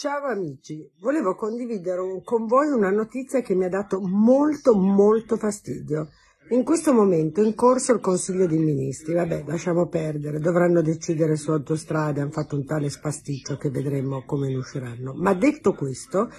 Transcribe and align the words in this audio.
Ciao 0.00 0.24
amici, 0.28 0.90
volevo 1.00 1.34
condividere 1.34 2.00
con 2.24 2.46
voi 2.46 2.68
una 2.68 2.88
notizia 2.88 3.42
che 3.42 3.54
mi 3.54 3.66
ha 3.66 3.68
dato 3.68 4.00
molto 4.00 4.74
molto 4.74 5.36
fastidio. 5.36 6.08
In 6.52 6.64
questo 6.64 6.94
momento 6.94 7.42
è 7.42 7.44
in 7.44 7.54
corso 7.54 7.92
il 7.92 8.00
Consiglio 8.00 8.46
dei 8.46 8.60
Ministri, 8.60 9.12
vabbè 9.12 9.44
lasciamo 9.46 9.88
perdere, 9.88 10.38
dovranno 10.38 10.80
decidere 10.80 11.36
su 11.36 11.50
autostrade, 11.50 12.22
hanno 12.22 12.30
fatto 12.30 12.56
un 12.56 12.64
tale 12.64 12.88
spasticcio 12.88 13.58
che 13.58 13.68
vedremo 13.68 14.24
come 14.24 14.48
ne 14.48 14.56
usciranno. 14.56 15.12
Ma 15.12 15.34
detto 15.34 15.74
questo, 15.74 16.30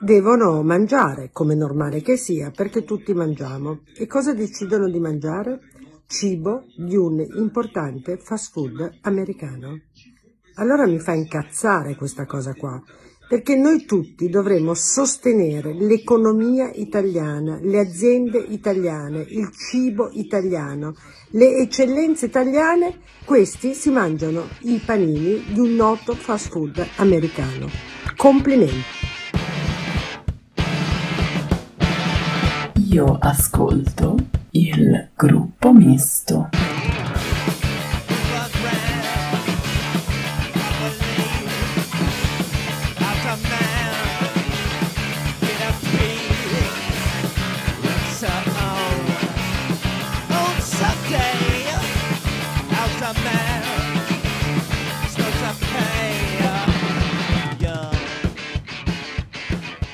devono 0.00 0.62
mangiare, 0.62 1.28
come 1.30 1.54
normale 1.54 2.00
che 2.00 2.16
sia, 2.16 2.50
perché 2.52 2.84
tutti 2.84 3.12
mangiamo. 3.12 3.80
E 3.94 4.06
cosa 4.06 4.32
decidono 4.32 4.88
di 4.88 4.98
mangiare? 4.98 5.60
Cibo 6.06 6.64
di 6.74 6.96
un 6.96 7.20
importante 7.20 8.16
fast 8.16 8.50
food 8.50 9.00
americano. 9.02 9.78
Allora 10.56 10.86
mi 10.86 11.00
fa 11.00 11.12
incazzare 11.12 11.96
questa 11.96 12.26
cosa 12.26 12.54
qua, 12.54 12.80
perché 13.28 13.56
noi 13.56 13.84
tutti 13.86 14.28
dovremmo 14.28 14.74
sostenere 14.74 15.72
l'economia 15.74 16.70
italiana, 16.72 17.58
le 17.60 17.80
aziende 17.80 18.38
italiane, 18.38 19.26
il 19.30 19.50
cibo 19.50 20.10
italiano, 20.12 20.94
le 21.30 21.56
eccellenze 21.56 22.26
italiane, 22.26 23.00
questi 23.24 23.74
si 23.74 23.90
mangiano 23.90 24.46
i 24.60 24.80
panini 24.84 25.42
di 25.52 25.58
un 25.58 25.74
noto 25.74 26.14
fast 26.14 26.50
food 26.50 26.86
americano. 26.98 27.68
Complimenti. 28.16 29.02
Io 32.90 33.18
ascolto 33.20 34.14
il 34.50 35.10
gruppo 35.16 35.72
misto. 35.72 36.48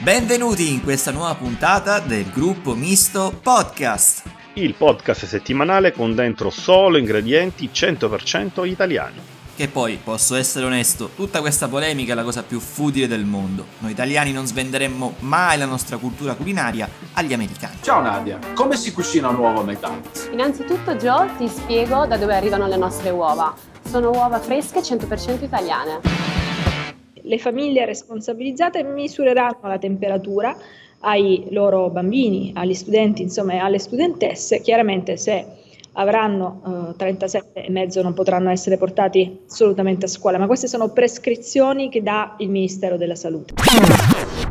Benvenuti 0.03 0.73
in 0.73 0.83
questa 0.83 1.11
nuova 1.11 1.35
puntata 1.35 2.01
del 2.01 2.31
gruppo 2.31 2.75
misto 2.75 3.39
podcast. 3.39 4.23
Il 4.55 4.73
podcast 4.73 5.27
settimanale 5.27 5.93
con 5.93 6.15
dentro 6.15 6.49
solo 6.49 6.97
ingredienti 6.97 7.69
100% 7.71 8.67
italiani. 8.67 9.21
Che 9.55 9.69
poi, 9.69 10.01
posso 10.03 10.37
essere 10.37 10.65
onesto, 10.65 11.11
tutta 11.15 11.41
questa 11.41 11.69
polemica 11.69 12.13
è 12.13 12.15
la 12.15 12.23
cosa 12.23 12.43
più 12.43 12.61
futile 12.61 13.07
del 13.09 13.27
mondo. 13.27 13.67
Noi 13.81 13.91
italiani 13.91 14.33
non 14.33 14.47
svenderemmo 14.47 15.17
mai 15.19 15.59
la 15.59 15.67
nostra 15.67 15.99
cultura 15.99 16.33
culinaria 16.33 16.89
agli 17.13 17.35
americani. 17.35 17.77
Ciao 17.83 18.01
Nadia, 18.01 18.39
come 18.55 18.77
si 18.77 18.95
cucina 18.95 19.29
un 19.29 19.37
uovo 19.37 19.61
a 19.61 19.65
McDonald's? 19.65 20.31
Innanzitutto 20.33 20.95
Joe 20.95 21.29
ti 21.37 21.47
spiego 21.47 22.07
da 22.07 22.17
dove 22.17 22.35
arrivano 22.35 22.67
le 22.69 22.79
nostre 22.79 23.11
uova. 23.11 23.55
Sono 23.87 24.09
uova 24.09 24.41
fresche 24.41 24.81
100% 24.81 25.45
italiane 25.45 26.40
le 27.31 27.39
famiglie 27.39 27.85
responsabilizzate 27.85 28.83
misureranno 28.83 29.61
la 29.63 29.79
temperatura 29.79 30.57
ai 31.03 31.47
loro 31.51 31.89
bambini, 31.89 32.51
agli 32.57 32.75
studenti, 32.75 33.23
insomma, 33.23 33.53
e 33.53 33.59
alle 33.59 33.79
studentesse. 33.79 34.61
Chiaramente 34.61 35.17
se 35.17 35.47
avranno 35.93 36.97
eh, 36.99 37.05
37,5 37.05 38.03
non 38.03 38.15
potranno 38.15 38.51
essere 38.51 38.77
portati 38.77 39.43
assolutamente 39.49 40.07
a 40.07 40.09
scuola, 40.09 40.39
ma 40.39 40.47
queste 40.49 40.67
sono 40.67 40.91
prescrizioni 40.91 41.89
che 41.89 42.03
dà 42.03 42.35
il 42.39 42.51
Ministero 42.51 42.97
della 42.97 43.15
Salute. 43.15 43.55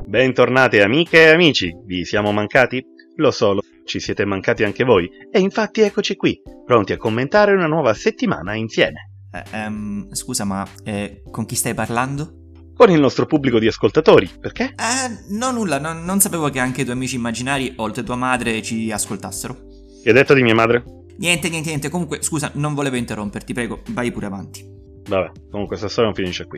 Bentornate 0.05 0.81
amiche 0.81 1.23
e 1.23 1.30
amici, 1.31 1.75
vi 1.85 2.05
siamo 2.05 2.31
mancati? 2.31 2.81
Lo 3.17 3.31
so, 3.31 3.59
ci 3.83 4.00
siete 4.00 4.23
mancati 4.23 4.63
anche 4.63 4.85
voi, 4.85 5.09
e 5.30 5.39
infatti 5.41 5.81
eccoci 5.81 6.16
qui, 6.16 6.41
pronti 6.66 6.94
a 6.94 6.97
commentare 6.97 7.51
una 7.51 7.67
nuova 7.67 7.94
settimana 7.94 8.56
insieme. 8.56 9.11
Eh, 9.31 9.66
um, 9.67 10.11
scusa, 10.13 10.46
ma 10.46 10.66
eh, 10.85 11.22
con 11.29 11.46
chi 11.46 11.56
stai 11.56 11.73
parlando? 11.73 12.40
Con 12.79 12.90
il 12.91 13.00
nostro 13.01 13.25
pubblico 13.25 13.59
di 13.59 13.67
ascoltatori. 13.67 14.29
Perché? 14.40 14.63
Eh, 14.63 15.34
no, 15.35 15.51
nulla, 15.51 15.79
no, 15.79 15.91
non 15.91 16.22
sapevo 16.22 16.50
che 16.50 16.59
anche 16.59 16.79
i 16.79 16.84
tuoi 16.85 16.95
amici 16.95 17.17
immaginari, 17.17 17.73
oltre 17.75 18.03
tua 18.03 18.16
madre, 18.16 18.62
ci 18.62 18.90
ascoltassero. 18.90 19.53
Che 20.01 20.07
hai 20.07 20.13
detto 20.13 20.34
di 20.34 20.41
mia 20.41 20.56
madre? 20.56 20.81
Niente, 21.17 21.50
niente, 21.50 21.67
niente. 21.67 21.90
Comunque, 21.90 22.22
scusa, 22.22 22.51
non 22.53 22.73
volevo 22.73 22.95
interromperti, 22.95 23.51
prego, 23.51 23.81
vai 23.90 24.13
pure 24.13 24.28
avanti. 24.28 24.66
Vabbè, 25.09 25.31
comunque 25.50 25.75
questa 25.75 25.90
storia 25.90 26.06
non 26.09 26.13
finisce 26.13 26.45
qui. 26.45 26.57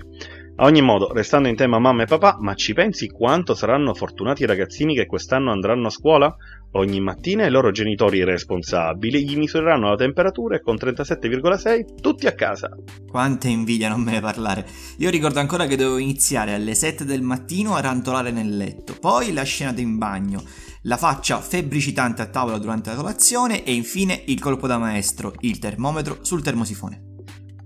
A 0.58 0.66
ogni 0.66 0.82
modo, 0.82 1.12
restando 1.12 1.48
in 1.48 1.56
tema 1.56 1.80
mamma 1.80 2.04
e 2.04 2.06
papà, 2.06 2.38
ma 2.40 2.54
ci 2.54 2.74
pensi 2.74 3.08
quanto 3.08 3.56
saranno 3.56 3.96
fortunati 3.96 4.44
i 4.44 4.46
ragazzini 4.46 4.94
che 4.94 5.08
quest'anno 5.08 5.52
andranno 5.52 5.88
a 5.88 5.92
scuola? 5.92 6.36
Ogni 6.74 7.02
mattina 7.02 7.46
i 7.46 7.50
loro 7.50 7.72
genitori 7.72 8.24
responsabili 8.24 9.26
gli 9.28 9.38
misureranno 9.38 9.90
la 9.90 9.96
temperatura 9.96 10.56
e 10.56 10.62
con 10.62 10.76
37,6 10.76 12.00
tutti 12.00 12.28
a 12.28 12.34
casa. 12.34 12.70
Quanta 13.10 13.48
invidia 13.48 13.90
non 13.90 14.02
me 14.02 14.12
ne 14.12 14.22
parlare. 14.22 14.66
Io 15.00 15.10
ricordo 15.10 15.40
ancora 15.40 15.66
che 15.66 15.76
dovevo 15.76 15.98
iniziare 15.98 16.54
alle 16.54 16.76
7 16.76 17.06
del 17.06 17.24
mattino 17.24 17.76
a 17.76 17.82
rantolare 17.82 18.32
nel 18.32 18.56
letto, 18.56 18.96
poi 19.00 19.34
la 19.34 19.44
scena 19.44 19.74
in 19.78 19.98
bagno, 19.98 20.44
la 20.84 20.98
faccia 20.98 21.40
febbricitante 21.40 22.22
a 22.22 22.28
tavola 22.28 22.60
durante 22.60 22.92
la 22.92 22.98
colazione 22.98 23.64
e 23.64 23.74
infine 23.74 24.22
il 24.28 24.40
colpo 24.40 24.68
da 24.68 24.78
maestro, 24.78 25.34
il 25.40 25.60
termometro 25.60 26.20
sul 26.22 26.44
termosifone. 26.44 27.11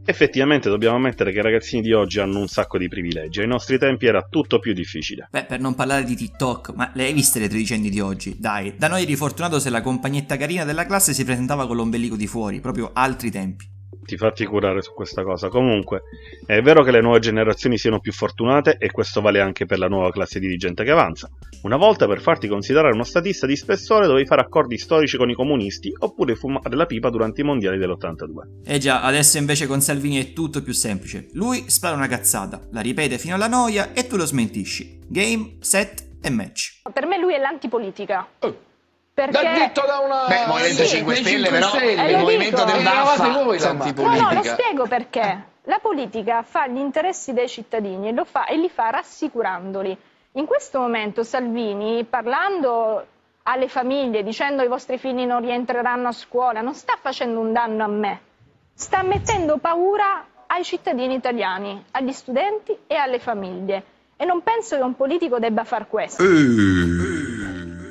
Effettivamente 0.07 0.69
dobbiamo 0.69 0.97
ammettere 0.97 1.31
che 1.31 1.39
i 1.39 1.41
ragazzini 1.41 1.81
di 1.81 1.91
oggi 1.91 2.19
hanno 2.19 2.39
un 2.39 2.47
sacco 2.47 2.77
di 2.77 2.87
privilegi, 2.87 3.41
ai 3.41 3.47
nostri 3.47 3.79
tempi 3.79 4.05
era 4.05 4.21
tutto 4.29 4.59
più 4.59 4.71
difficile. 4.71 5.27
Beh, 5.31 5.45
per 5.45 5.59
non 5.59 5.73
parlare 5.73 6.03
di 6.03 6.15
TikTok, 6.15 6.73
ma 6.75 6.91
le 6.93 7.05
hai 7.05 7.13
viste 7.13 7.39
le 7.39 7.49
tredicenni 7.49 7.89
di 7.89 7.99
oggi? 7.99 8.35
Dai, 8.37 8.75
da 8.77 8.87
noi 8.87 9.01
eri 9.01 9.15
fortunato 9.15 9.59
se 9.59 9.71
la 9.71 9.81
compagnetta 9.81 10.37
carina 10.37 10.63
della 10.63 10.85
classe 10.85 11.13
si 11.13 11.25
presentava 11.25 11.65
con 11.65 11.75
l'ombelico 11.75 12.15
di 12.15 12.27
fuori, 12.27 12.59
proprio 12.59 12.91
altri 12.93 13.31
tempi 13.31 13.73
ti 14.05 14.17
fatti 14.17 14.45
curare 14.45 14.81
su 14.81 14.93
questa 14.93 15.23
cosa. 15.23 15.49
Comunque, 15.49 16.03
è 16.45 16.61
vero 16.61 16.83
che 16.83 16.91
le 16.91 17.01
nuove 17.01 17.19
generazioni 17.19 17.77
siano 17.77 17.99
più 17.99 18.13
fortunate 18.13 18.77
e 18.79 18.91
questo 18.91 19.21
vale 19.21 19.41
anche 19.41 19.65
per 19.65 19.79
la 19.79 19.87
nuova 19.87 20.11
classe 20.11 20.39
dirigente 20.39 20.83
che 20.83 20.91
avanza. 20.91 21.29
Una 21.63 21.77
volta 21.77 22.07
per 22.07 22.21
farti 22.21 22.47
considerare 22.47 22.93
uno 22.93 23.03
statista 23.03 23.45
di 23.45 23.55
spessore 23.55 24.07
dovevi 24.07 24.25
fare 24.25 24.41
accordi 24.41 24.77
storici 24.77 25.17
con 25.17 25.29
i 25.29 25.33
comunisti 25.33 25.93
oppure 25.97 26.35
fumare 26.35 26.75
la 26.75 26.85
pipa 26.85 27.09
durante 27.09 27.41
i 27.41 27.43
mondiali 27.43 27.77
dell'82. 27.77 28.63
Eh 28.65 28.77
già, 28.77 29.01
adesso 29.01 29.37
invece 29.37 29.67
con 29.67 29.81
Salvini 29.81 30.17
è 30.17 30.33
tutto 30.33 30.61
più 30.61 30.73
semplice. 30.73 31.27
Lui 31.33 31.65
spara 31.67 31.95
una 31.95 32.07
cazzata, 32.07 32.67
la 32.71 32.81
ripete 32.81 33.17
fino 33.17 33.35
alla 33.35 33.47
noia 33.47 33.93
e 33.93 34.07
tu 34.07 34.15
lo 34.15 34.25
smentisci. 34.25 34.99
Game, 35.07 35.57
set 35.59 36.17
e 36.21 36.29
match. 36.29 36.81
Per 36.91 37.05
me 37.05 37.19
lui 37.19 37.33
è 37.33 37.39
l'antipolitica. 37.39 38.27
Oh. 38.39 38.73
Perché... 39.15 39.41
L'ha 39.43 39.53
detto 39.53 39.85
da 39.87 39.99
una... 39.99 40.27
Beh, 40.27 40.45
Movimento 40.45 40.83
sì, 40.83 40.97
5 40.97 41.15
Stelle, 41.15 41.49
però, 41.49 41.69
Stelle. 41.69 42.11
il 42.11 42.17
Movimento 42.17 42.65
del 42.65 42.83
Baffa... 42.83 43.29
Voi, 43.29 43.59
no, 43.59 44.15
no, 44.15 44.33
lo 44.33 44.43
spiego 44.43 44.87
perché. 44.87 45.53
La 45.63 45.79
politica 45.81 46.43
fa 46.43 46.67
gli 46.67 46.77
interessi 46.77 47.31
dei 47.31 47.47
cittadini 47.47 48.09
e, 48.09 48.25
fa, 48.25 48.45
e 48.45 48.57
li 48.57 48.69
fa 48.69 48.89
rassicurandoli. 48.89 49.97
In 50.33 50.45
questo 50.45 50.79
momento 50.79 51.23
Salvini, 51.23 52.03
parlando 52.03 53.05
alle 53.43 53.69
famiglie, 53.69 54.21
dicendo 54.21 54.63
i 54.63 54.67
vostri 54.67 54.97
figli 54.97 55.23
non 55.23 55.39
rientreranno 55.39 56.09
a 56.09 56.11
scuola, 56.11 56.59
non 56.59 56.73
sta 56.73 56.97
facendo 56.99 57.39
un 57.39 57.53
danno 57.53 57.85
a 57.85 57.87
me, 57.87 58.19
sta 58.73 59.01
mettendo 59.01 59.59
paura 59.59 60.25
ai 60.45 60.65
cittadini 60.65 61.15
italiani, 61.15 61.85
agli 61.91 62.11
studenti 62.11 62.77
e 62.85 62.95
alle 62.95 63.19
famiglie. 63.19 63.83
E 64.17 64.25
non 64.25 64.43
penso 64.43 64.75
che 64.75 64.83
un 64.83 64.95
politico 64.95 65.39
debba 65.39 65.63
far 65.63 65.87
questo. 65.87 66.21
Uh. 66.21 67.04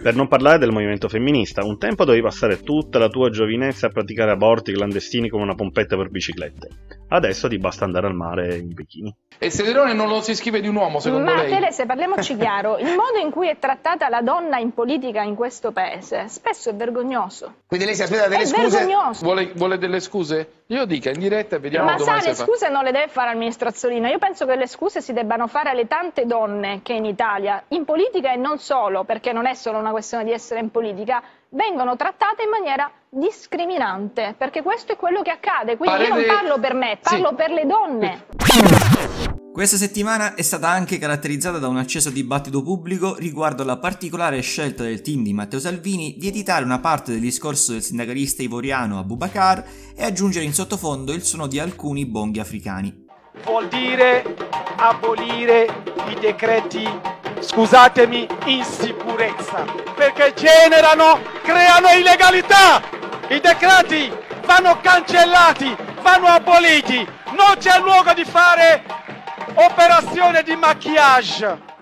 Per 0.04 0.14
non 0.14 0.28
parlare 0.28 0.58
del 0.58 0.70
movimento 0.70 1.08
femminista, 1.08 1.64
un 1.64 1.78
tempo 1.78 2.04
dovevi 2.04 2.22
passare 2.22 2.60
tutta 2.60 2.98
la 2.98 3.08
tua 3.08 3.30
giovinezza 3.30 3.86
a 3.86 3.88
praticare 3.88 4.32
aborti 4.32 4.70
clandestini 4.70 5.30
con 5.30 5.40
una 5.40 5.54
pompetta 5.54 5.96
per 5.96 6.10
biciclette. 6.10 6.68
Adesso 7.14 7.46
ti 7.48 7.58
basta 7.58 7.84
andare 7.84 8.08
al 8.08 8.14
mare 8.14 8.56
in 8.56 8.74
bikini. 8.74 9.14
E 9.38 9.48
Sederone 9.48 9.92
non 9.92 10.08
lo 10.08 10.20
si 10.20 10.34
scrive 10.34 10.60
di 10.60 10.66
un 10.66 10.74
uomo, 10.74 10.98
secondo 10.98 11.30
Ma 11.30 11.42
lei? 11.42 11.50
Ma 11.50 11.58
Telese, 11.58 11.86
parliamoci 11.86 12.34
chiaro, 12.38 12.76
il 12.78 12.88
modo 12.88 13.18
in 13.22 13.30
cui 13.30 13.48
è 13.48 13.56
trattata 13.58 14.08
la 14.08 14.20
donna 14.20 14.58
in 14.58 14.72
politica 14.72 15.22
in 15.22 15.36
questo 15.36 15.70
paese 15.70 16.26
spesso 16.26 16.70
è 16.70 16.74
vergognoso. 16.74 17.54
Quindi 17.68 17.86
lei 17.86 17.94
si 17.94 18.02
aspetta 18.02 18.26
delle 18.26 18.42
è 18.42 18.46
scuse? 18.46 18.78
Vergognoso. 18.78 19.24
Vuole, 19.24 19.52
vuole 19.54 19.78
delle 19.78 20.00
scuse? 20.00 20.62
Io 20.66 20.84
dica 20.86 21.10
in 21.10 21.20
diretta 21.20 21.54
e 21.54 21.58
vediamo 21.60 21.88
Ma 21.88 21.98
sa, 21.98 22.16
le 22.16 22.34
scuse 22.34 22.68
non 22.68 22.82
le 22.82 22.90
deve 22.90 23.06
fare 23.06 23.30
al 23.30 23.36
ministro 23.36 23.68
Azzolino. 23.68 24.08
Io 24.08 24.18
penso 24.18 24.44
che 24.44 24.56
le 24.56 24.66
scuse 24.66 25.00
si 25.00 25.12
debbano 25.12 25.46
fare 25.46 25.70
alle 25.70 25.86
tante 25.86 26.26
donne 26.26 26.80
che 26.82 26.94
in 26.94 27.04
Italia, 27.04 27.62
in 27.68 27.84
politica 27.84 28.32
e 28.32 28.36
non 28.36 28.58
solo, 28.58 29.04
perché 29.04 29.32
non 29.32 29.46
è 29.46 29.54
solo 29.54 29.78
una 29.78 29.90
questione 29.90 30.24
di 30.24 30.32
essere 30.32 30.58
in 30.58 30.70
politica, 30.72 31.22
vengono 31.54 31.96
trattate 31.96 32.42
in 32.42 32.50
maniera 32.50 32.90
discriminante, 33.08 34.34
perché 34.36 34.62
questo 34.62 34.92
è 34.92 34.96
quello 34.96 35.22
che 35.22 35.30
accade. 35.30 35.76
Quindi 35.76 35.96
Parete... 35.96 36.20
io 36.20 36.26
non 36.26 36.36
parlo 36.36 36.58
per 36.58 36.74
me, 36.74 36.98
parlo 37.00 37.28
sì. 37.30 37.34
per 37.34 37.50
le 37.50 37.66
donne. 37.66 38.26
Questa 39.52 39.76
settimana 39.76 40.34
è 40.34 40.42
stata 40.42 40.68
anche 40.68 40.98
caratterizzata 40.98 41.58
da 41.58 41.68
un 41.68 41.76
acceso 41.76 42.10
dibattito 42.10 42.60
pubblico 42.60 43.14
riguardo 43.14 43.62
alla 43.62 43.78
particolare 43.78 44.40
scelta 44.40 44.82
del 44.82 45.00
team 45.00 45.22
di 45.22 45.32
Matteo 45.32 45.60
Salvini 45.60 46.16
di 46.18 46.26
editare 46.26 46.64
una 46.64 46.80
parte 46.80 47.12
del 47.12 47.20
discorso 47.20 47.70
del 47.70 47.82
sindacalista 47.82 48.42
ivoriano 48.42 48.98
Abubakar 48.98 49.64
e 49.96 50.02
aggiungere 50.02 50.44
in 50.44 50.52
sottofondo 50.52 51.12
il 51.12 51.22
suono 51.22 51.46
di 51.46 51.60
alcuni 51.60 52.04
bonghi 52.04 52.40
africani. 52.40 53.06
vuol 53.44 53.68
dire 53.68 54.24
abolire 54.76 55.66
i 56.08 56.14
decreti, 56.18 56.88
scusatemi, 57.44 58.26
insicurezza, 58.46 59.64
perché 59.94 60.32
generano, 60.34 61.20
creano 61.42 61.88
illegalità. 61.96 62.82
I 63.28 63.40
decreti 63.40 64.10
vanno 64.46 64.78
cancellati, 64.80 65.76
vanno 66.02 66.26
aboliti, 66.26 67.06
non 67.36 67.56
c'è 67.58 67.78
luogo 67.80 68.12
di 68.14 68.24
fare 68.24 68.82
operazione 69.54 70.42
di 70.42 70.56
maquillage. 70.56 71.72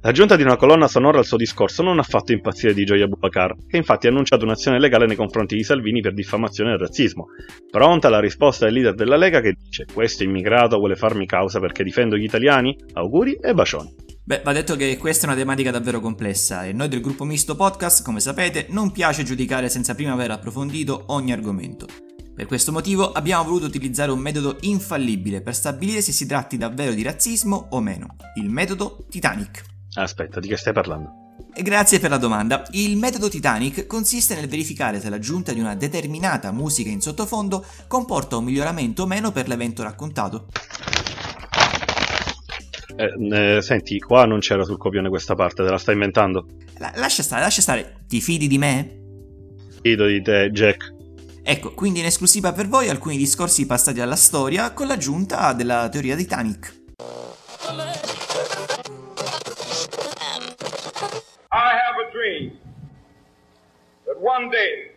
L'aggiunta 0.00 0.36
di 0.36 0.42
una 0.42 0.56
colonna 0.56 0.86
sonora 0.86 1.18
al 1.18 1.24
suo 1.24 1.36
discorso 1.36 1.82
non 1.82 1.98
ha 1.98 2.04
fatto 2.04 2.30
impazzire 2.30 2.72
di 2.72 2.84
Gioia 2.84 3.08
Bubakar, 3.08 3.56
che 3.68 3.76
infatti 3.76 4.06
ha 4.06 4.10
annunciato 4.10 4.44
un'azione 4.44 4.78
legale 4.78 5.06
nei 5.06 5.16
confronti 5.16 5.56
di 5.56 5.64
Salvini 5.64 6.00
per 6.00 6.14
diffamazione 6.14 6.74
e 6.74 6.76
razzismo. 6.76 7.26
Pronta 7.68 8.08
la 8.08 8.20
risposta 8.20 8.66
del 8.66 8.74
leader 8.74 8.94
della 8.94 9.16
Lega 9.16 9.40
che 9.40 9.56
dice 9.60 9.84
questo 9.92 10.22
immigrato 10.22 10.78
vuole 10.78 10.94
farmi 10.94 11.26
causa 11.26 11.58
perché 11.58 11.82
difendo 11.82 12.16
gli 12.16 12.22
italiani? 12.22 12.76
Auguri 12.92 13.36
e 13.42 13.52
bacioni. 13.52 14.05
Beh, 14.26 14.42
va 14.42 14.52
detto 14.52 14.74
che 14.74 14.96
questa 14.96 15.22
è 15.22 15.28
una 15.28 15.38
tematica 15.38 15.70
davvero 15.70 16.00
complessa 16.00 16.64
e 16.64 16.72
noi 16.72 16.88
del 16.88 17.00
gruppo 17.00 17.22
Misto 17.22 17.54
Podcast, 17.54 18.02
come 18.02 18.18
sapete, 18.18 18.66
non 18.70 18.90
piace 18.90 19.22
giudicare 19.22 19.68
senza 19.68 19.94
prima 19.94 20.14
aver 20.14 20.32
approfondito 20.32 21.04
ogni 21.10 21.30
argomento. 21.30 21.86
Per 22.34 22.46
questo 22.46 22.72
motivo 22.72 23.12
abbiamo 23.12 23.44
voluto 23.44 23.66
utilizzare 23.66 24.10
un 24.10 24.18
metodo 24.18 24.56
infallibile 24.62 25.42
per 25.42 25.54
stabilire 25.54 26.02
se 26.02 26.10
si 26.10 26.26
tratti 26.26 26.56
davvero 26.56 26.92
di 26.92 27.02
razzismo 27.02 27.68
o 27.70 27.80
meno, 27.80 28.16
il 28.34 28.50
metodo 28.50 29.06
Titanic. 29.08 29.62
Aspetta, 29.94 30.40
di 30.40 30.48
che 30.48 30.56
stai 30.56 30.72
parlando? 30.72 31.12
Grazie 31.62 32.00
per 32.00 32.10
la 32.10 32.18
domanda. 32.18 32.64
Il 32.72 32.96
metodo 32.96 33.28
Titanic 33.28 33.86
consiste 33.86 34.34
nel 34.34 34.48
verificare 34.48 35.00
se 35.00 35.08
l'aggiunta 35.08 35.52
di 35.52 35.60
una 35.60 35.76
determinata 35.76 36.50
musica 36.50 36.90
in 36.90 37.00
sottofondo 37.00 37.64
comporta 37.86 38.36
un 38.36 38.44
miglioramento 38.44 39.04
o 39.04 39.06
meno 39.06 39.30
per 39.30 39.46
l'evento 39.46 39.84
raccontato. 39.84 40.48
Eh, 42.96 43.56
eh, 43.56 43.62
senti, 43.62 43.98
qua 43.98 44.24
non 44.24 44.38
c'era 44.38 44.64
sul 44.64 44.78
copione 44.78 45.08
questa 45.08 45.34
parte, 45.34 45.64
te 45.64 45.70
la 45.70 45.78
stai 45.78 45.94
inventando? 45.94 46.46
La- 46.78 46.92
lascia 46.96 47.22
stare, 47.22 47.42
lascia 47.42 47.60
stare. 47.60 48.04
Ti 48.06 48.20
fidi 48.20 48.48
di 48.48 48.58
me? 48.58 48.98
Fido 49.82 50.06
di 50.06 50.22
te, 50.22 50.50
Jack. 50.50 50.94
Ecco, 51.42 51.74
quindi 51.74 52.00
in 52.00 52.06
esclusiva 52.06 52.52
per 52.52 52.66
voi 52.66 52.88
alcuni 52.88 53.16
discorsi 53.16 53.66
passati 53.66 54.00
alla 54.00 54.16
storia 54.16 54.72
con 54.72 54.86
l'aggiunta 54.86 55.52
della 55.52 55.88
teoria 55.88 56.16
Titanic. 56.16 56.84
dream 62.16 62.58
that 64.06 64.18
one 64.18 64.50
day 64.50 64.90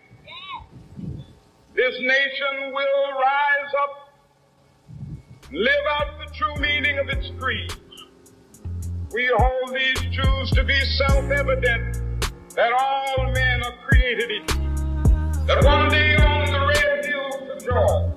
this 1.75 1.95
nation 1.99 2.73
will 2.73 3.09
rise 3.15 3.71
up, 3.83 3.93
live 5.51 5.85
out 5.99 6.07
the 6.19 6.33
true 6.33 6.55
meaning 6.59 6.97
of 6.99 7.07
its 7.09 7.31
creed. 7.39 7.73
We 9.11 9.25
hold 9.35 9.73
these 9.73 9.99
truths 10.13 10.51
to 10.51 10.63
be 10.63 10.79
self-evident 10.97 12.21
that 12.55 12.71
all 12.71 13.31
men 13.33 13.63
are 13.63 13.73
created 13.87 14.29
equal. 14.29 14.61
That 15.47 15.63
one 15.65 15.89
day 15.89 16.15
on 16.15 16.51
the 16.53 16.59
red 16.67 17.05
hills 17.05 17.49
of 17.49 17.59
Georgia, 17.65 18.13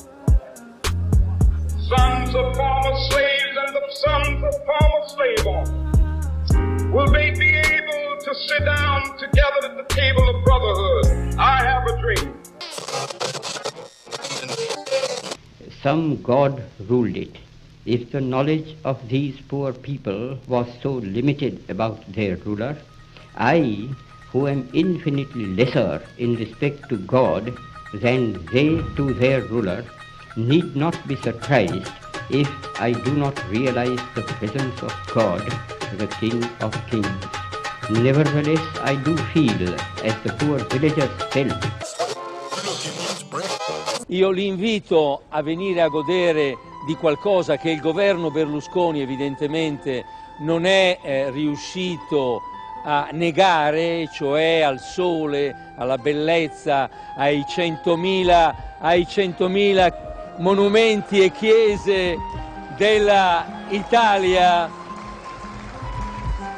sons 1.89 2.35
of 2.35 2.55
former 2.55 2.97
slaves 3.09 3.57
and 3.57 3.75
the 3.75 3.83
sons 4.05 4.45
of 4.45 4.55
former 4.69 5.03
slave 5.09 5.47
owners 5.47 6.93
will 6.93 7.11
they 7.11 7.31
be 7.31 7.57
able 7.57 8.19
to 8.21 8.35
sit 8.35 8.63
down 8.67 9.17
together 9.19 9.69
at 9.71 9.77
the 9.79 9.87
table 9.95 10.29
of 10.29 10.45
brotherhood. 10.45 11.39
I 11.39 11.65
have 11.65 11.87
a 11.87 11.97
dream. 12.03 12.35
Some 15.83 16.23
God 16.23 16.63
ruled 16.87 17.17
it. 17.17 17.39
If 17.85 18.13
the 18.13 18.21
knowledge 18.21 18.77
of 18.85 19.09
these 19.09 19.41
poor 19.49 19.73
people 19.73 20.39
was 20.47 20.69
so 20.81 20.93
limited 20.93 21.65
about 21.69 22.01
their 22.13 22.37
ruler, 22.37 22.77
I, 23.37 23.89
who 24.31 24.47
am 24.47 24.69
infinitely 24.73 25.47
lesser 25.47 26.01
in 26.17 26.37
respect 26.37 26.89
to 26.91 26.97
God 26.97 27.53
than 27.95 28.45
they 28.53 28.81
to 28.97 29.15
their 29.15 29.43
ruler, 29.43 29.85
need 30.37 30.77
not 30.77 30.97
be 31.09 31.17
surprised 31.17 31.91
if 32.31 32.49
I 32.81 32.93
do 32.93 33.17
not 33.17 33.37
realize 33.51 33.99
the 34.15 34.23
presence 34.23 34.81
of 34.81 34.95
God, 35.13 35.43
the 35.99 36.07
King 36.21 36.45
of 36.61 36.73
Kings. 36.87 37.27
Nevertheless, 37.91 38.65
I 38.81 38.95
do 38.95 39.17
feel, 39.35 39.75
as 40.05 40.15
the 40.23 40.33
poor 40.39 40.59
villagers 40.71 41.11
felt, 41.33 41.67
Io 44.09 44.29
li 44.29 44.47
invito 44.47 45.23
a 45.31 45.43
venire 45.43 45.81
a 45.81 45.89
godere 45.89 46.59
di 46.85 46.95
qualcosa 46.97 47.57
che 47.57 47.71
il 47.71 47.81
governo 47.81 48.31
Berlusconi 48.31 49.01
evidentemente 49.01 50.05
non 50.39 50.65
è 50.65 50.99
eh, 51.01 51.31
riuscito 51.31 52.43
a 52.85 53.09
negare, 53.13 54.09
cioè 54.13 54.61
al 54.61 54.81
sole, 54.81 55.73
alla 55.77 55.99
bellezza, 55.99 56.91
ai 57.17 57.45
100.000, 57.49 58.55
ai 58.81 59.03
100.000 59.03 60.11
monumenti 60.39 61.23
e 61.23 61.31
chiese 61.31 62.17
dell'Italia, 62.77 64.69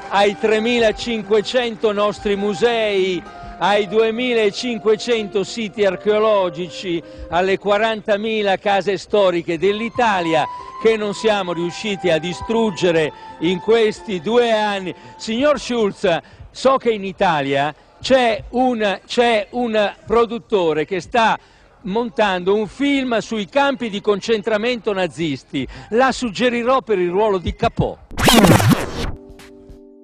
ai 0.08 0.36
3.500 0.40 1.92
nostri 1.92 2.36
musei, 2.36 3.22
ai 3.58 3.86
2.500 3.86 5.40
siti 5.42 5.84
archeologici, 5.84 7.02
alle 7.28 7.58
40.000 7.58 8.58
case 8.58 8.96
storiche 8.96 9.58
dell'Italia 9.58 10.46
che 10.82 10.96
non 10.96 11.14
siamo 11.14 11.52
riusciti 11.52 12.10
a 12.10 12.18
distruggere 12.18 13.12
in 13.40 13.60
questi 13.60 14.20
due 14.20 14.52
anni. 14.52 14.94
Signor 15.16 15.58
Schulz, 15.58 16.18
so 16.50 16.76
che 16.76 16.90
in 16.90 17.04
Italia 17.04 17.74
c'è 18.00 18.44
un, 18.50 19.00
c'è 19.06 19.48
un 19.52 19.94
produttore 20.06 20.84
che 20.84 21.00
sta 21.00 21.38
montando 21.84 22.54
un 22.54 22.66
film 22.66 23.18
sui 23.18 23.46
campi 23.46 23.88
di 23.88 24.00
concentramento 24.00 24.92
nazisti. 24.92 25.66
La 25.90 26.12
suggerirò 26.12 26.82
per 26.82 26.98
il 26.98 27.10
ruolo 27.10 27.38
di 27.38 27.54
Capò. 27.54 27.96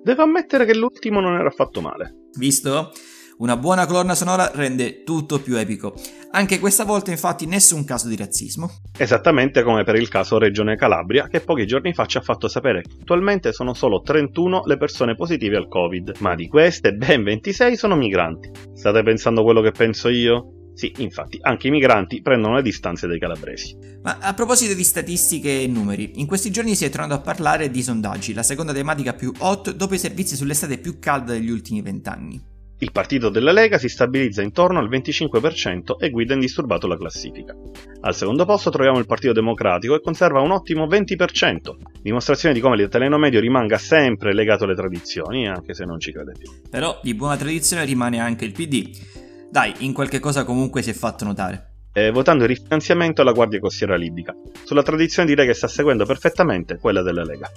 Devo 0.02 0.22
ammettere 0.22 0.64
che 0.64 0.74
l'ultimo 0.74 1.20
non 1.20 1.34
era 1.34 1.48
affatto 1.48 1.82
male. 1.82 2.28
Visto? 2.38 2.90
Una 3.40 3.56
buona 3.56 3.86
colonna 3.86 4.14
sonora 4.14 4.50
rende 4.52 5.02
tutto 5.02 5.40
più 5.40 5.56
epico. 5.56 5.94
Anche 6.32 6.58
questa 6.58 6.84
volta 6.84 7.10
infatti 7.10 7.46
nessun 7.46 7.86
caso 7.86 8.06
di 8.06 8.14
razzismo. 8.14 8.70
Esattamente 8.98 9.62
come 9.62 9.82
per 9.82 9.94
il 9.94 10.08
caso 10.08 10.36
Regione 10.36 10.76
Calabria, 10.76 11.26
che 11.26 11.40
pochi 11.40 11.66
giorni 11.66 11.94
fa 11.94 12.04
ci 12.04 12.18
ha 12.18 12.20
fatto 12.20 12.48
sapere 12.48 12.82
che 12.82 12.98
attualmente 13.00 13.54
sono 13.54 13.72
solo 13.72 14.02
31 14.02 14.64
le 14.66 14.76
persone 14.76 15.14
positive 15.14 15.56
al 15.56 15.68
Covid, 15.68 16.16
ma 16.18 16.34
di 16.34 16.48
queste 16.48 16.92
ben 16.92 17.22
26 17.22 17.78
sono 17.78 17.96
migranti. 17.96 18.50
State 18.74 19.02
pensando 19.02 19.42
quello 19.42 19.62
che 19.62 19.70
penso 19.70 20.10
io? 20.10 20.72
Sì, 20.74 20.92
infatti, 20.98 21.38
anche 21.40 21.68
i 21.68 21.70
migranti 21.70 22.20
prendono 22.20 22.56
le 22.56 22.62
distanze 22.62 23.06
dai 23.06 23.18
calabresi. 23.18 23.74
Ma 24.02 24.18
a 24.20 24.34
proposito 24.34 24.74
di 24.74 24.84
statistiche 24.84 25.62
e 25.62 25.66
numeri, 25.66 26.12
in 26.16 26.26
questi 26.26 26.50
giorni 26.50 26.74
si 26.74 26.84
è 26.84 26.90
tornato 26.90 27.14
a 27.14 27.20
parlare 27.20 27.70
di 27.70 27.82
sondaggi, 27.82 28.34
la 28.34 28.42
seconda 28.42 28.74
tematica 28.74 29.14
più 29.14 29.32
hot 29.38 29.72
dopo 29.72 29.94
i 29.94 29.98
servizi 29.98 30.36
sull'estate 30.36 30.76
più 30.76 30.98
calda 30.98 31.32
degli 31.32 31.50
ultimi 31.50 31.80
vent'anni. 31.80 32.49
Il 32.82 32.92
partito 32.92 33.28
della 33.28 33.52
Lega 33.52 33.76
si 33.76 33.90
stabilizza 33.90 34.40
intorno 34.40 34.78
al 34.78 34.88
25% 34.88 35.96
e 35.98 36.08
guida 36.08 36.32
indisturbato 36.32 36.86
la 36.86 36.96
classifica. 36.96 37.54
Al 38.00 38.14
secondo 38.14 38.46
posto 38.46 38.70
troviamo 38.70 38.98
il 38.98 39.04
Partito 39.04 39.34
Democratico 39.34 39.92
che 39.92 40.00
conserva 40.00 40.40
un 40.40 40.50
ottimo 40.50 40.86
20%, 40.86 41.74
dimostrazione 42.00 42.54
di 42.54 42.60
come 42.60 42.76
l'italiano 42.76 43.18
medio 43.18 43.38
rimanga 43.38 43.76
sempre 43.76 44.32
legato 44.32 44.64
alle 44.64 44.74
tradizioni, 44.74 45.46
anche 45.46 45.74
se 45.74 45.84
non 45.84 46.00
ci 46.00 46.10
crede 46.10 46.32
più. 46.38 46.50
Però 46.70 46.98
di 47.02 47.12
buona 47.12 47.36
tradizione 47.36 47.84
rimane 47.84 48.18
anche 48.18 48.46
il 48.46 48.52
PD. 48.52 48.96
Dai, 49.50 49.74
in 49.80 49.92
qualche 49.92 50.18
cosa 50.18 50.44
comunque 50.44 50.80
si 50.80 50.88
è 50.88 50.94
fatto 50.94 51.26
notare. 51.26 51.66
Eh, 51.92 52.10
votando 52.10 52.44
il 52.44 52.48
rifinanziamento 52.48 53.20
alla 53.20 53.32
Guardia 53.32 53.60
Costiera 53.60 53.94
Libica. 53.94 54.34
Sulla 54.64 54.82
tradizione 54.82 55.28
direi 55.28 55.46
che 55.46 55.52
sta 55.52 55.68
seguendo 55.68 56.06
perfettamente 56.06 56.78
quella 56.78 57.02
della 57.02 57.24
Lega. 57.24 57.50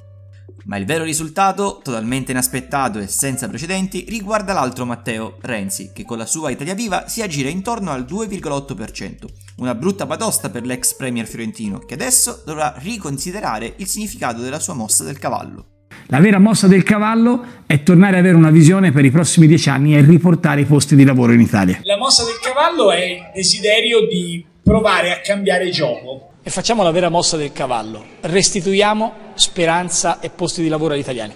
Ma 0.65 0.77
il 0.77 0.85
vero 0.85 1.03
risultato, 1.03 1.81
totalmente 1.83 2.31
inaspettato 2.31 2.99
e 2.99 3.07
senza 3.07 3.49
precedenti, 3.49 4.05
riguarda 4.07 4.53
l'altro 4.53 4.85
Matteo, 4.85 5.37
Renzi, 5.41 5.91
che 5.93 6.05
con 6.05 6.17
la 6.17 6.25
sua 6.25 6.51
Italia 6.51 6.73
Viva 6.73 7.07
si 7.07 7.21
aggira 7.21 7.49
intorno 7.49 7.91
al 7.91 8.03
2,8%. 8.03 9.25
Una 9.57 9.75
brutta 9.75 10.05
batosta 10.05 10.49
per 10.49 10.65
l'ex 10.65 10.95
premier 10.95 11.27
fiorentino, 11.27 11.79
che 11.79 11.95
adesso 11.95 12.43
dovrà 12.45 12.73
riconsiderare 12.77 13.73
il 13.77 13.87
significato 13.87 14.41
della 14.41 14.59
sua 14.59 14.73
mossa 14.73 15.03
del 15.03 15.19
cavallo. 15.19 15.67
La 16.07 16.19
vera 16.19 16.39
mossa 16.39 16.67
del 16.67 16.83
cavallo 16.83 17.43
è 17.65 17.83
tornare 17.83 18.13
ad 18.13 18.19
avere 18.19 18.35
una 18.35 18.49
visione 18.49 18.91
per 18.91 19.05
i 19.05 19.11
prossimi 19.11 19.47
dieci 19.47 19.69
anni 19.69 19.95
e 19.95 20.01
riportare 20.01 20.61
i 20.61 20.65
posti 20.65 20.95
di 20.95 21.03
lavoro 21.03 21.33
in 21.33 21.41
Italia. 21.41 21.79
La 21.83 21.97
mossa 21.97 22.23
del 22.23 22.39
cavallo 22.41 22.91
è 22.91 23.03
il 23.03 23.31
desiderio 23.33 24.07
di 24.07 24.45
provare 24.63 25.11
a 25.11 25.19
cambiare 25.21 25.69
gioco. 25.69 26.32
E 26.45 26.49
facciamo 26.49 26.83
la 26.83 26.91
vera 26.91 27.07
mossa 27.07 27.37
del 27.37 27.53
cavallo. 27.53 28.03
Restituiamo 28.19 29.31
speranza 29.33 30.19
e 30.19 30.29
posti 30.29 30.61
di 30.61 30.67
lavoro 30.67 30.93
agli 30.93 30.99
italiani. 30.99 31.33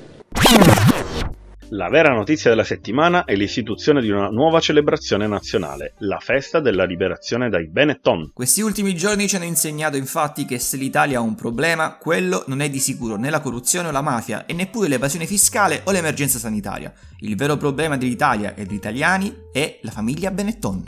La 1.70 1.88
vera 1.88 2.14
notizia 2.14 2.50
della 2.50 2.66
settimana 2.66 3.24
è 3.24 3.34
l'istituzione 3.36 4.02
di 4.02 4.10
una 4.10 4.28
nuova 4.28 4.60
celebrazione 4.60 5.26
nazionale, 5.26 5.94
la 6.00 6.20
festa 6.20 6.60
della 6.60 6.84
liberazione 6.84 7.48
dai 7.48 7.70
Benetton. 7.70 8.32
Questi 8.34 8.60
ultimi 8.60 8.96
giorni 8.96 9.30
ci 9.30 9.38
hanno 9.38 9.46
insegnato 9.46 9.96
infatti 9.96 10.44
che 10.44 10.60
se 10.60 10.76
l'Italia 10.76 11.20
ha 11.20 11.22
un 11.22 11.36
problema, 11.36 11.96
quello 11.96 12.44
non 12.48 12.60
è 12.60 12.70
di 12.70 12.80
sicuro 12.80 13.16
né 13.16 13.30
la 13.30 13.40
corruzione 13.40 13.88
o 13.88 13.92
la 13.92 14.02
mafia 14.02 14.46
e 14.46 14.52
neppure 14.52 14.90
l'evasione 14.90 15.26
fiscale 15.26 15.84
o 15.86 15.92
l'emergenza 15.92 16.38
sanitaria. 16.38 16.92
Il 17.20 17.38
vero 17.38 17.56
problema 17.56 17.96
dell'Italia 17.96 18.56
e 18.56 18.66
degli 18.66 18.76
italiani 18.76 19.34
è 19.54 19.80
la 19.84 19.92
famiglia 19.92 20.32
Benetton. 20.32 20.84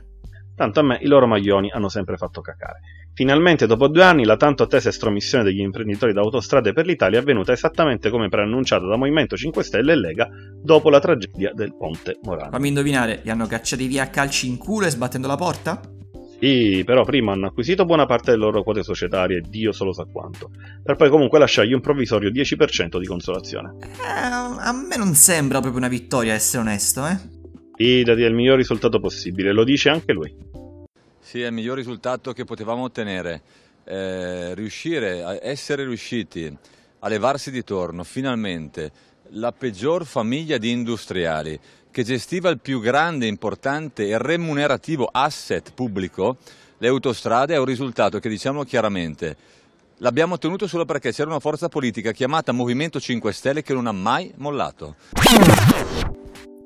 Tanto 0.55 0.79
a 0.81 0.83
me 0.83 0.99
i 1.01 1.07
loro 1.07 1.25
maglioni 1.25 1.71
hanno 1.71 1.87
sempre 1.87 2.17
fatto 2.17 2.41
cacare. 2.41 2.81
Finalmente, 3.13 3.67
dopo 3.67 3.87
due 3.87 4.03
anni, 4.03 4.23
la 4.23 4.37
tanto 4.37 4.63
attesa 4.63 4.89
estromissione 4.89 5.43
degli 5.43 5.59
imprenditori 5.59 6.13
d'autostrade 6.13 6.71
per 6.71 6.85
l'Italia 6.85 7.19
è 7.19 7.21
avvenuta 7.21 7.51
esattamente 7.51 8.09
come 8.09 8.29
preannunciato 8.29 8.87
da 8.87 8.95
Movimento 8.95 9.35
5 9.35 9.63
Stelle 9.63 9.91
e 9.91 9.95
Lega 9.95 10.29
dopo 10.61 10.89
la 10.89 10.99
tragedia 10.99 11.51
del 11.53 11.75
Ponte 11.75 12.17
Morano. 12.23 12.51
Fammi 12.51 12.67
indovinare, 12.69 13.19
li 13.23 13.29
hanno 13.29 13.45
cacciati 13.45 13.87
via 13.87 14.03
a 14.03 14.07
calci 14.07 14.47
in 14.47 14.57
culo 14.57 14.85
e 14.85 14.89
sbattendo 14.89 15.27
la 15.27 15.35
porta? 15.35 15.81
Sì, 16.39 16.83
però 16.85 17.03
prima 17.03 17.33
hanno 17.33 17.47
acquisito 17.47 17.83
buona 17.83 18.05
parte 18.05 18.31
delle 18.31 18.43
loro 18.43 18.63
quote 18.63 18.81
societarie, 18.81 19.41
Dio 19.41 19.73
solo 19.73 19.91
sa 19.91 20.05
quanto, 20.05 20.51
per 20.81 20.95
poi 20.95 21.09
comunque 21.09 21.37
lasciargli 21.37 21.73
un 21.73 21.81
provvisorio 21.81 22.31
10% 22.31 22.97
di 22.97 23.05
consolazione. 23.05 23.75
Eh, 23.81 24.07
a 24.07 24.71
me 24.71 24.95
non 24.95 25.15
sembra 25.15 25.59
proprio 25.59 25.81
una 25.81 25.89
vittoria, 25.89 26.33
essere 26.33 26.61
onesto, 26.61 27.05
eh? 27.05 27.17
Fidati, 27.75 28.23
è 28.23 28.25
il 28.27 28.33
miglior 28.33 28.57
risultato 28.57 28.99
possibile, 28.99 29.51
lo 29.51 29.65
dice 29.65 29.89
anche 29.89 30.13
lui. 30.13 30.33
Sì, 31.29 31.43
è 31.43 31.45
il 31.45 31.53
miglior 31.53 31.77
risultato 31.77 32.33
che 32.33 32.43
potevamo 32.43 32.85
ottenere. 32.85 33.43
Eh, 33.83 34.55
riuscire 34.55 35.21
a 35.21 35.37
essere 35.39 35.83
riusciti 35.83 36.51
a 36.97 37.07
levarsi 37.07 37.51
di 37.51 37.63
torno 37.63 38.03
finalmente 38.03 38.91
la 39.33 39.51
peggior 39.51 40.07
famiglia 40.07 40.57
di 40.57 40.71
industriali 40.71 41.59
che 41.91 42.03
gestiva 42.03 42.49
il 42.49 42.57
più 42.57 42.79
grande, 42.79 43.27
importante 43.27 44.07
e 44.07 44.17
remunerativo 44.17 45.07
asset 45.11 45.71
pubblico, 45.71 46.37
le 46.79 46.87
autostrade, 46.87 47.53
è 47.53 47.59
un 47.59 47.65
risultato 47.65 48.17
che 48.17 48.27
diciamo 48.27 48.63
chiaramente 48.63 49.37
l'abbiamo 49.97 50.33
ottenuto 50.33 50.65
solo 50.65 50.85
perché 50.85 51.11
c'era 51.11 51.29
una 51.29 51.39
forza 51.39 51.69
politica 51.69 52.11
chiamata 52.11 52.51
Movimento 52.53 52.99
5 52.99 53.31
Stelle 53.31 53.61
che 53.61 53.75
non 53.75 53.85
ha 53.85 53.91
mai 53.91 54.33
mollato. 54.37 54.95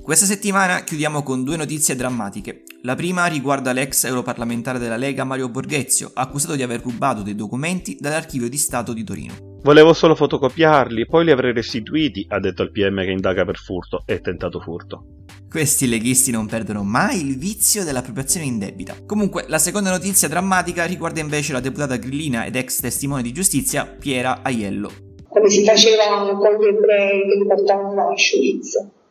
Questa 0.03 0.25
settimana 0.25 0.83
chiudiamo 0.83 1.23
con 1.23 1.45
due 1.45 1.55
notizie 1.55 1.95
drammatiche. 1.95 2.63
La 2.81 2.93
prima 2.93 3.25
riguarda 3.27 3.71
l'ex 3.71 4.03
europarlamentare 4.03 4.77
della 4.77 4.97
Lega 4.97 5.23
Mario 5.23 5.47
Borghezio, 5.47 6.11
accusato 6.13 6.55
di 6.55 6.61
aver 6.61 6.81
rubato 6.81 7.21
dei 7.21 7.35
documenti 7.35 7.95
dall'archivio 7.97 8.49
di 8.49 8.57
Stato 8.57 8.91
di 8.91 9.05
Torino. 9.05 9.33
Volevo 9.61 9.93
solo 9.93 10.13
fotocopiarli, 10.13 11.05
poi 11.05 11.23
li 11.23 11.31
avrei 11.31 11.53
restituiti, 11.53 12.25
ha 12.27 12.41
detto 12.41 12.63
il 12.63 12.71
PM 12.71 13.01
che 13.01 13.11
indaga 13.11 13.45
per 13.45 13.55
furto 13.55 14.03
e 14.05 14.19
tentato 14.19 14.59
furto. 14.59 15.05
Questi 15.49 15.87
leghisti 15.87 16.31
non 16.31 16.47
perdono 16.47 16.83
mai 16.83 17.25
il 17.25 17.37
vizio 17.37 17.85
dell'appropriazione 17.85 18.45
indebita. 18.45 18.97
Comunque, 19.05 19.45
la 19.47 19.57
seconda 19.57 19.89
notizia 19.89 20.27
drammatica 20.27 20.83
riguarda 20.83 21.21
invece 21.21 21.53
la 21.53 21.61
deputata 21.61 21.95
grillina 21.95 22.43
ed 22.43 22.57
ex 22.57 22.81
testimone 22.81 23.21
di 23.21 23.31
giustizia 23.31 23.85
Piera 23.85 24.41
Aiello. 24.43 24.91
Come 25.29 25.49
si 25.49 25.63
faceva 25.63 26.27
con 26.37 26.59
gli 26.59 26.67
ebrei 26.67 27.21
che 27.21 27.37
li 27.37 27.47
portavano 27.47 28.01
a 28.01 28.07
Auschwitz 28.07 29.01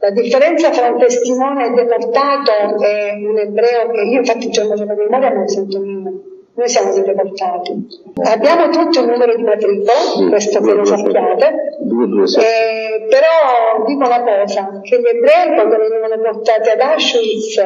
la 0.00 0.10
differenza 0.10 0.70
tra 0.70 0.90
un 0.90 0.98
testimone 0.98 1.72
deportato 1.74 2.52
e 2.80 3.26
un 3.26 3.38
ebreo 3.38 3.90
che 3.90 4.00
io 4.02 4.18
infatti 4.18 4.46
il 4.46 4.52
giorno 4.52 4.76
della 4.76 4.94
memoria 4.94 5.30
non 5.30 5.48
sento 5.48 5.78
nulla. 5.78 6.10
Noi 6.54 6.68
siamo 6.68 6.90
stati 6.90 7.08
deportati. 7.08 7.86
Abbiamo 8.22 8.68
tutti 8.68 8.98
un 8.98 9.06
numero 9.06 9.36
di 9.36 9.42
matricola, 9.42 10.28
questo 10.28 10.60
che 10.60 10.72
lo 10.72 10.84
sappiate, 10.84 11.46
eh, 11.46 13.06
però 13.08 13.84
dico 13.86 14.04
una 14.04 14.22
cosa, 14.24 14.80
che 14.82 15.00
gli 15.00 15.06
ebrei 15.06 15.54
quando 15.54 15.76
venivano 15.76 16.20
portati 16.20 16.68
ad 16.68 16.80
Auschwitz 16.80 17.58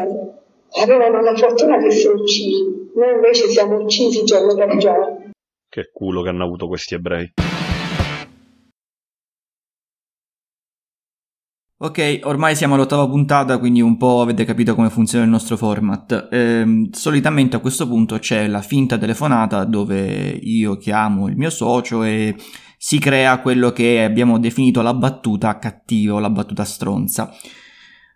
avevano 0.83 1.21
la 1.23 1.35
fortuna 1.35 1.79
di 1.79 1.87
essere 1.87 2.15
uccisi, 2.15 2.91
noi 2.95 3.15
invece 3.15 3.49
siamo 3.49 3.77
uccisi 3.77 4.25
giorno 4.25 4.55
per 4.55 4.77
giorno. 4.77 5.31
Che 5.71 5.91
culo 5.91 6.21
che 6.21 6.29
hanno 6.29 6.45
avuto 6.45 6.67
questi 6.67 6.95
ebrei. 6.95 7.33
Ok, 11.85 12.21
ormai 12.23 12.55
siamo 12.55 12.75
all'ottava 12.75 13.09
puntata, 13.09 13.59
quindi 13.59 13.81
un 13.81 13.97
po' 13.97 14.21
avete 14.21 14.45
capito 14.45 14.77
come 14.77 14.89
funziona 14.89 15.25
il 15.25 15.31
nostro 15.31 15.57
format. 15.57 16.29
Eh, 16.31 16.89
solitamente 16.93 17.57
a 17.57 17.59
questo 17.59 17.89
punto 17.89 18.21
c'è 18.21 18.47
la 18.47 18.63
finta 18.63 18.97
telefonata 18.97 19.65
dove 19.65 20.39
io 20.41 20.77
chiamo 20.77 21.27
il 21.27 21.37
mio 21.37 21.51
socio 21.51 22.05
e 22.05 22.37
si 22.79 23.01
crea 23.01 23.41
quello 23.41 23.73
che 23.73 24.05
abbiamo 24.05 24.39
definito 24.39 24.81
la 24.81 24.95
battuta 24.95 25.59
cattiva 25.59 26.15
o 26.15 26.19
la 26.21 26.31
battuta 26.31 26.63
stronza. 26.63 27.35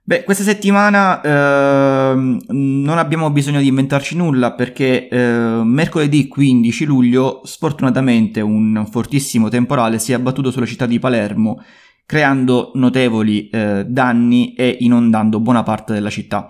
Beh, 0.04 0.22
questa 0.22 0.44
settimana 0.44 1.20
eh, 1.20 2.14
non 2.14 2.98
abbiamo 2.98 3.28
bisogno 3.32 3.58
di 3.58 3.66
inventarci 3.66 4.14
nulla 4.14 4.52
perché 4.52 5.08
eh, 5.08 5.18
mercoledì 5.64 6.28
15 6.28 6.84
luglio 6.84 7.40
sfortunatamente 7.42 8.40
un 8.40 8.86
fortissimo 8.88 9.48
temporale 9.48 9.98
si 9.98 10.12
è 10.12 10.14
abbattuto 10.14 10.52
sulla 10.52 10.66
città 10.66 10.86
di 10.86 11.00
Palermo 11.00 11.60
creando 12.06 12.70
notevoli 12.74 13.48
eh, 13.48 13.84
danni 13.86 14.54
e 14.54 14.76
inondando 14.80 15.40
buona 15.40 15.62
parte 15.64 15.92
della 15.92 16.08
città. 16.08 16.48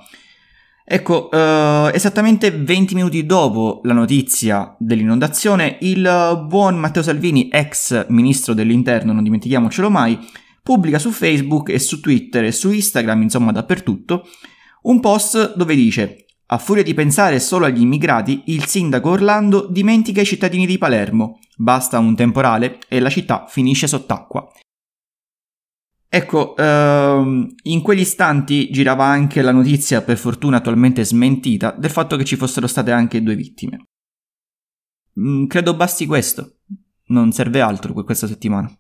Ecco, 0.85 1.31
eh, 1.33 1.91
esattamente 1.95 2.53
20 2.53 2.95
minuti 2.95 3.27
dopo 3.27 3.81
la 3.83 3.95
notizia 3.95 4.77
dell'inondazione, 4.79 5.79
il 5.81 6.45
buon 6.47 6.77
Matteo 6.77 7.03
Salvini, 7.03 7.49
ex 7.51 8.07
ministro 8.11 8.55
dell'interno, 8.55 9.13
non 9.13 9.25
dimentichiamocelo 9.25 9.91
mai, 9.91 10.17
pubblica 10.63 11.01
su 11.01 11.11
Facebook 11.11 11.71
e 11.71 11.81
su 11.81 12.01
Twitter 12.01 12.45
e 12.45 12.53
su 12.53 12.71
Instagram, 12.71 13.23
insomma 13.23 13.51
dappertutto, 13.51 14.29
un 14.83 15.01
post 15.01 15.57
dove 15.57 15.75
dice 15.75 16.27
a 16.49 16.59
furia 16.59 16.85
di 16.85 16.95
pensare 16.95 17.41
solo 17.41 17.65
agli 17.65 17.81
immigrati, 17.81 18.43
il 18.47 18.67
sindaco 18.67 19.11
Orlando 19.11 19.67
dimentica 19.69 20.21
i 20.21 20.25
cittadini 20.25 20.65
di 20.65 20.79
Palermo. 20.79 21.41
Basta 21.57 21.99
un 21.99 22.15
temporale 22.15 22.79
e 22.89 23.01
la 23.01 23.11
città 23.11 23.47
finisce 23.49 23.89
sott'acqua. 23.89 24.49
Ecco, 26.17 26.57
ehm, 26.57 27.55
in 27.65 27.83
quegli 27.83 28.01
istanti 28.01 28.71
girava 28.71 29.05
anche 29.05 29.43
la 29.43 29.53
notizia, 29.53 30.01
per 30.01 30.17
fortuna 30.17 30.57
attualmente 30.57 31.05
smentita, 31.05 31.73
del 31.73 31.91
fatto 31.91 32.17
che 32.17 32.25
ci 32.25 32.37
fossero 32.37 32.67
state 32.67 32.91
anche 32.91 33.23
due 33.23 33.35
vittime. 33.35 33.89
Mm, 35.21 35.45
credo 35.45 35.77
basti 35.77 36.07
questo, 36.07 36.61
non 37.09 37.33
serve 37.33 37.61
altro 37.61 37.93
questa 37.93 38.27
settimana. 38.27 38.75